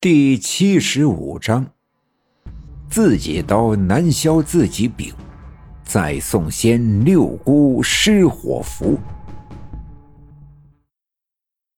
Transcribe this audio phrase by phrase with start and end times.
[0.00, 1.66] 第七十五章：
[2.88, 5.12] 自己刀难削自己柄，
[5.82, 8.96] 再送仙六姑失火符。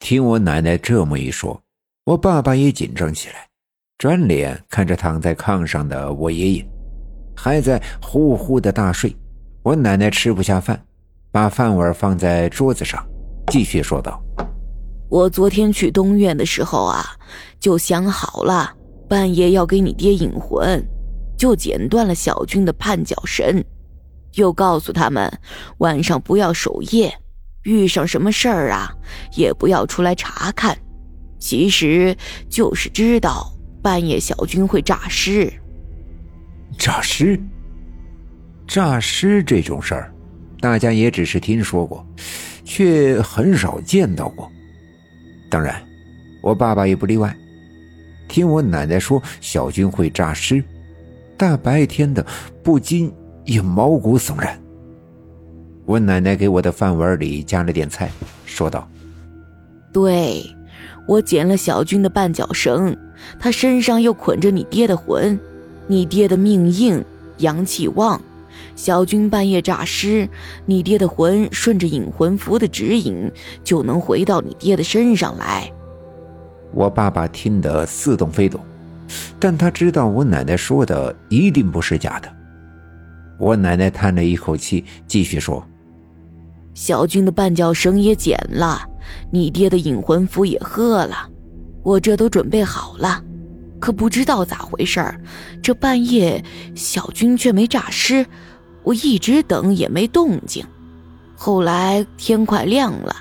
[0.00, 1.58] 听我奶奶这么一说，
[2.04, 3.48] 我爸爸也紧张起来，
[3.96, 6.70] 转脸看着躺在炕上的我爷爷，
[7.34, 9.16] 还在呼呼的大睡。
[9.62, 10.78] 我奶奶吃不下饭，
[11.32, 13.02] 把饭碗放在桌子上，
[13.46, 14.22] 继续说道。
[15.10, 17.04] 我昨天去东院的时候啊，
[17.58, 18.72] 就想好了，
[19.08, 20.80] 半夜要给你爹引魂，
[21.36, 23.62] 就剪断了小军的绊脚绳，
[24.34, 25.28] 又告诉他们
[25.78, 27.12] 晚上不要守夜，
[27.64, 28.94] 遇上什么事儿啊，
[29.34, 30.78] 也不要出来查看。
[31.40, 32.16] 其实
[32.48, 33.52] 就是知道
[33.82, 35.52] 半夜小军会诈尸。
[36.78, 37.40] 诈尸？
[38.68, 40.14] 诈尸这种事儿，
[40.60, 42.06] 大家也只是听说过，
[42.62, 44.48] 却很少见到过。
[45.50, 45.74] 当然，
[46.40, 47.36] 我爸爸也不例外。
[48.28, 50.62] 听我奶奶说小军会诈尸，
[51.36, 52.24] 大白天的
[52.62, 53.12] 不禁
[53.44, 54.56] 也毛骨悚然。
[55.84, 58.08] 我奶奶给我的饭碗里加了点菜，
[58.46, 58.88] 说道
[59.92, 60.46] ：“对，
[61.08, 62.96] 我剪了小军的绊脚绳，
[63.40, 65.36] 他身上又捆着你爹的魂，
[65.88, 67.04] 你爹的命硬，
[67.38, 68.20] 阳气旺。
[68.74, 70.28] 小军半夜诈尸，
[70.66, 73.30] 你爹的魂顺着引魂符的指引，
[73.62, 75.70] 就能回到你爹的身上来。
[76.72, 78.60] 我爸爸听得似懂非懂，
[79.38, 82.28] 但他知道我奶奶说的一定不是假的。
[83.38, 85.66] 我奶奶叹了一口气，继续说
[86.74, 88.82] ：“小军的绊脚绳也剪了，
[89.32, 91.28] 你爹的引魂符也喝了，
[91.82, 93.24] 我这都准备好了。
[93.80, 95.20] 可不知道咋回事儿，
[95.62, 98.24] 这半夜小军却没诈尸。”
[98.82, 100.64] 我一直等也没动静，
[101.36, 103.14] 后来天快亮了，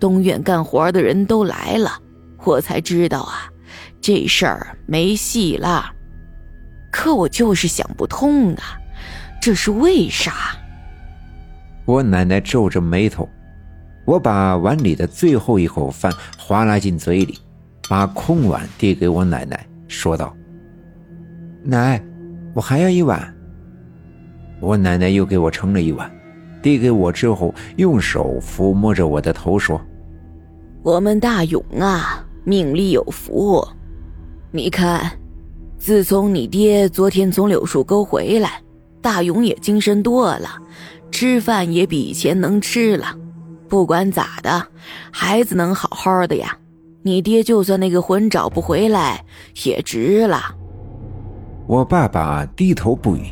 [0.00, 1.98] 东院干活的人都来了，
[2.42, 3.52] 我才知道啊，
[4.00, 5.92] 这事儿没戏了。
[6.90, 8.80] 可我就是想不通啊，
[9.42, 10.56] 这是为啥？
[11.84, 13.28] 我奶奶皱着眉头，
[14.06, 17.38] 我把碗里的最后一口饭划拉进嘴里，
[17.90, 20.34] 把空碗递给我奶奶，说道
[21.62, 22.02] ：“奶，
[22.54, 23.32] 我还要一碗。”
[24.60, 26.10] 我奶奶又给我盛了一碗，
[26.62, 29.80] 递给我之后，用手抚摸着我的头说
[30.82, 33.66] ：“我们大勇啊，命里有福。
[34.50, 35.10] 你看，
[35.76, 38.62] 自从你爹昨天从柳树沟回来，
[39.02, 40.48] 大勇也精神多了，
[41.10, 43.14] 吃饭也比以前能吃了。
[43.68, 44.66] 不管咋的，
[45.10, 46.56] 孩子能好好的呀，
[47.04, 49.24] 你爹就算那个魂找不回来，
[49.64, 50.56] 也值了。”
[51.68, 53.26] 我爸爸低头不语。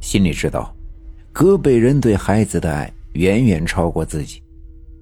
[0.00, 0.74] 心里知道，
[1.32, 4.42] 河北人对孩子的爱远远超过自己，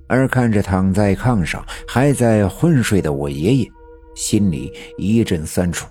[0.06, 3.72] 而看着躺在炕上还在昏睡的我爷爷，
[4.14, 5.87] 心里一阵酸楚。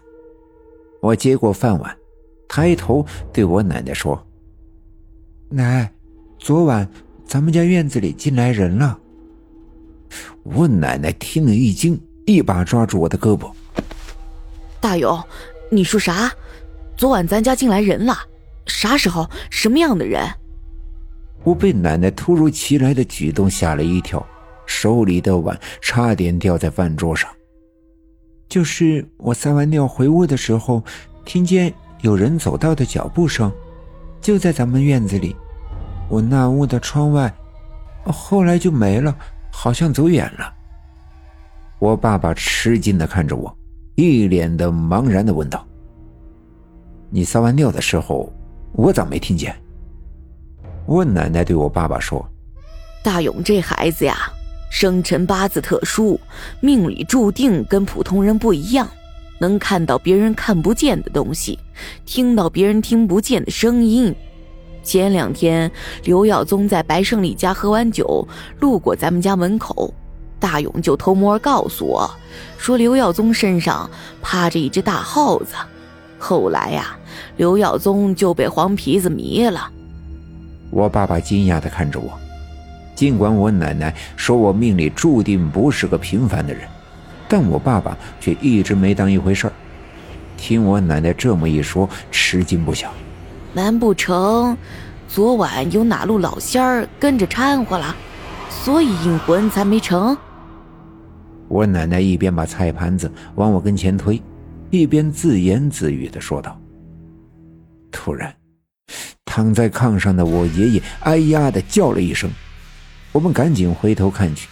[1.01, 1.97] 我接过饭碗，
[2.47, 4.19] 抬头对我奶奶说
[5.49, 5.91] ：“奶，
[6.39, 6.87] 昨晚
[7.25, 8.99] 咱们家院子里进来人了。”
[10.43, 13.49] 我奶奶听了一惊，一把抓住我的胳膊
[14.79, 15.21] ：“大勇，
[15.71, 16.31] 你说啥？
[16.97, 18.13] 昨晚咱家进来人了？”
[18.67, 19.29] 啥时候？
[19.49, 20.21] 什么样的人？
[21.43, 24.25] 我被奶奶突如其来的举动吓了一跳，
[24.65, 27.29] 手里的碗差点掉在饭桌上。
[28.49, 30.83] 就是我撒完尿回屋的时候，
[31.25, 33.51] 听见有人走道的脚步声，
[34.21, 35.35] 就在咱们院子里。
[36.09, 37.33] 我那屋的窗外，
[38.05, 39.15] 后来就没了，
[39.55, 40.51] 好像走远了。
[41.77, 43.55] 我爸爸吃惊的看着我，
[43.95, 45.65] 一脸的茫然的问道
[47.11, 48.33] ：“你撒完尿的时候？”
[48.75, 49.55] 我咋没听见？
[50.87, 52.27] 我奶奶对我爸爸说
[53.03, 54.17] ：“大勇这孩子呀，
[54.71, 56.19] 生辰八字特殊，
[56.59, 58.89] 命里注定跟普通人不一样，
[59.39, 61.59] 能看到别人看不见的东西，
[62.03, 64.13] 听到别人听不见的声音。
[64.83, 65.71] 前两天
[66.03, 68.27] 刘耀宗在白胜利家喝完酒，
[68.59, 69.93] 路过咱们家门口，
[70.39, 72.09] 大勇就偷摸告诉我，
[72.57, 73.89] 说刘耀宗身上
[74.21, 75.55] 趴着一只大耗子。”
[76.19, 76.97] 后来呀，
[77.37, 79.69] 刘耀宗就被黄皮子迷了。
[80.69, 82.11] 我爸爸惊讶地看着我，
[82.95, 86.63] 尽管我奶奶说我命里注定不是个平凡的人，
[87.27, 89.53] 但我爸爸却一直没当一回事儿。
[90.37, 92.91] 听我奶奶这么一说，吃惊不小。
[93.53, 94.57] 难不成
[95.07, 97.95] 昨晚有哪路老仙儿跟着掺和了，
[98.49, 100.17] 所以引魂才没成？
[101.47, 104.21] 我奶奶一边把菜盘子往我跟前推。
[104.71, 106.59] 一边自言自语的说道。
[107.91, 108.35] 突然，
[109.23, 112.27] 躺在炕上的我爷爷“哎呀”的叫了一声，
[113.11, 114.49] 我们赶紧回头看去，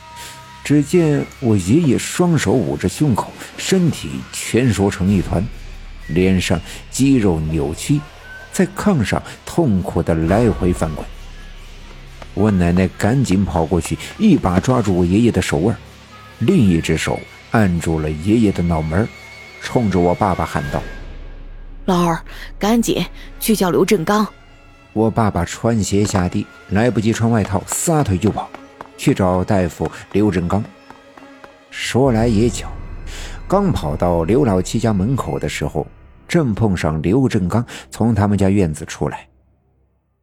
[0.64, 5.44] 只见我爷爷双手捂着胸口，身体蜷缩成一团，
[6.10, 6.62] 脸上
[6.92, 8.00] 肌肉扭曲，
[8.52, 11.06] 在炕上痛苦的来回翻滚。
[12.34, 15.76] 我奶奶赶紧跑过去，一把抓住我爷爷的手腕，
[16.40, 17.20] 另一只手
[17.52, 19.08] 按住了爷爷的脑门，
[19.62, 20.82] 冲着我爸爸喊道
[21.86, 22.20] ：“老二，
[22.58, 23.06] 赶紧
[23.40, 24.26] 去叫刘振刚！”
[24.94, 28.50] 我爸爸穿鞋下地，来不及穿外套，撒腿就跑。
[28.98, 30.64] 去找大夫刘振刚。
[31.72, 32.70] 说来也巧，
[33.48, 35.88] 刚跑到刘老七家门口的时候，
[36.32, 39.28] 正碰上刘振刚从他们家院子出来。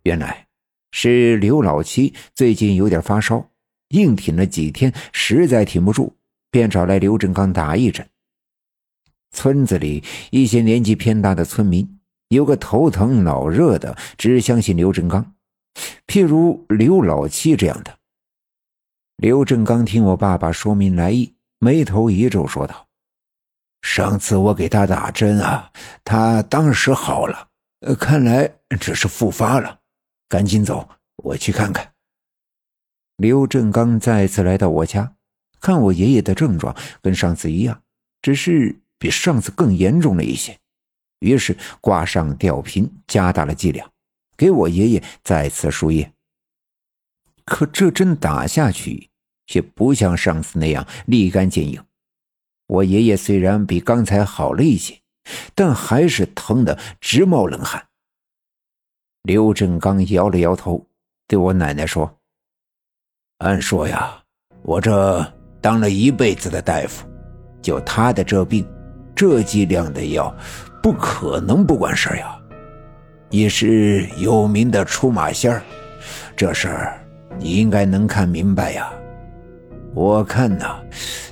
[0.05, 0.47] 原来
[0.93, 3.47] 是刘老七最近有点发烧，
[3.89, 6.11] 硬挺了几天，实在挺不住，
[6.51, 8.09] 便找来刘振刚打一针。
[9.33, 11.87] 村子里一些年纪偏大的村民，
[12.29, 15.35] 有个头疼脑热的，只相信刘振刚，
[16.07, 17.95] 譬如刘老七这样的。
[19.19, 22.88] 刘振刚听我爸爸说明来意，眉头一皱，说道
[23.83, 25.71] ：“上次我给他打针啊，
[26.05, 27.49] 他当时好了，
[27.81, 29.79] 呃看来只是复发了。
[30.29, 31.93] 赶紧走，我去看看。”
[33.17, 35.15] 刘振刚再次来到我家，
[35.61, 37.83] 看我爷爷的症状跟上次一样，
[38.21, 40.59] 只是比上次更严重了一些，
[41.21, 43.91] 于是挂上吊瓶，加大了剂量，
[44.37, 46.13] 给我爷爷再次输液。
[47.45, 49.09] 可这针打下去，
[49.47, 51.83] 却不像上次那样立竿见影。
[52.69, 54.95] 我爷爷虽然比刚才好了一些，
[55.55, 57.83] 但还是疼得直冒冷汗。
[59.25, 60.87] 刘振刚摇了摇头，
[61.27, 62.09] 对我奶奶说
[63.45, 64.17] ：“按说呀，
[64.63, 65.27] 我这
[65.61, 67.05] 当了一辈子的大夫，
[67.61, 68.65] 就他的这病，
[69.17, 70.33] 这剂量的药，
[70.83, 72.39] 不可能不管事呀。
[73.31, 75.63] 你是有名的出马仙儿，
[76.37, 77.05] 这事儿。”
[77.41, 78.93] 你应该能看明白呀，
[79.99, 80.77] 我看呐，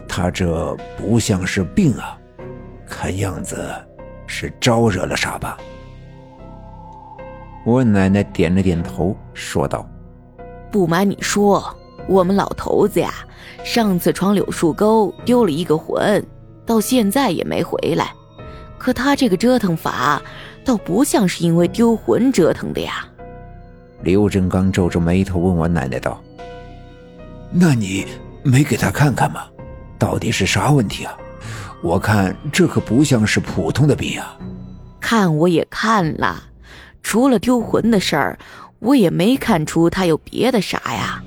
[0.08, 2.18] 他这不像是病啊，
[2.84, 3.72] 看样子
[4.26, 5.56] 是招惹了啥吧？
[7.64, 9.88] 我奶奶点了点头，说道
[10.72, 11.64] ：“不瞒你说，
[12.08, 13.14] 我们老头子呀，
[13.64, 16.20] 上次闯柳树沟丢了一个魂，
[16.66, 18.12] 到现在也没回来。
[18.78, 20.20] 可他这个折腾法，
[20.64, 23.06] 倒不像是因为丢魂折腾的呀。”
[24.02, 26.20] 刘振刚皱着眉头问我奶奶道
[27.48, 28.04] ：“那你
[28.46, 29.42] 没给他看看吗？
[29.98, 31.14] 到底是啥问题啊？
[31.82, 34.36] 我看这可不像是普通的病啊。”
[35.00, 36.42] 看我也看了，
[37.02, 38.38] 除了丢魂的事儿，
[38.78, 41.22] 我也没看出他有别的啥呀。